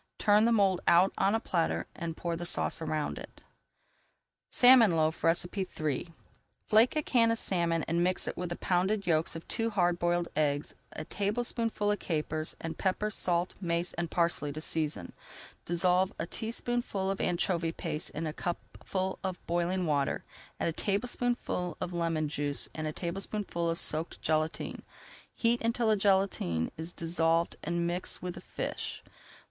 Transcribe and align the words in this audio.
Turn 0.17 0.45
the 0.45 0.51
mould 0.51 0.81
out 0.87 1.13
on 1.15 1.35
a 1.35 1.39
platter 1.39 1.85
and 1.93 2.17
pour 2.17 2.35
the 2.35 2.43
sauce 2.43 2.81
around 2.81 3.19
it. 3.19 3.43
[Page 4.49 4.61
298] 4.61 4.89
SALMON 4.89 4.97
LOAF 4.97 5.55
III 5.83 6.09
Flake 6.65 6.95
a 6.95 7.03
can 7.03 7.29
of 7.29 7.37
salmon 7.37 7.85
and 7.87 8.03
mix 8.03 8.27
it 8.27 8.35
with 8.35 8.49
the 8.49 8.55
pounded 8.55 9.05
yolks 9.05 9.35
of 9.35 9.47
two 9.47 9.69
hard 9.69 9.99
boiled 9.99 10.27
eggs, 10.35 10.73
a 10.93 11.05
tablespoonful 11.05 11.91
of 11.91 11.99
capers, 11.99 12.55
and 12.59 12.79
pepper, 12.79 13.11
salt, 13.11 13.53
mace, 13.61 13.93
and 13.93 14.09
parsley 14.09 14.51
to 14.51 14.59
season. 14.59 15.13
Dissolve 15.65 16.11
a 16.17 16.25
teaspoonful 16.25 17.11
of 17.11 17.21
anchovy 17.21 17.71
paste 17.71 18.09
in 18.09 18.25
a 18.25 18.33
cupful 18.33 19.19
of 19.23 19.37
boiling 19.45 19.85
water, 19.85 20.23
add 20.59 20.67
a 20.67 20.73
tablespoonful 20.73 21.77
of 21.79 21.93
lemon 21.93 22.27
juice 22.27 22.67
and 22.73 22.87
a 22.87 22.91
tablespoonful 22.91 23.69
of 23.69 23.79
soaked 23.79 24.19
gelatine. 24.19 24.81
Heat 25.35 25.61
until 25.61 25.89
the 25.89 25.95
gelatine 25.95 26.71
is 26.75 26.91
dissolved 26.91 27.57
and 27.63 27.85
mix 27.85 28.19
with 28.19 28.33
the 28.33 28.41
fish. 28.41 29.03